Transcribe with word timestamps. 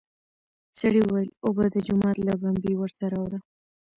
سړي 0.79 1.01
وويل: 1.03 1.29
اوبه 1.45 1.65
د 1.71 1.75
جومات 1.87 2.17
له 2.27 2.33
بمبې 2.41 2.73
ورته 2.77 3.05
راوړه! 3.13 3.39